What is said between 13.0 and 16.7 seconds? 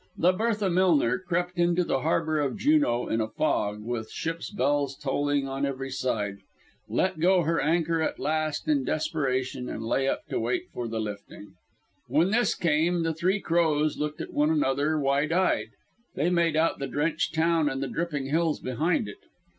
the Three Crows looked at one another wide eyed. They made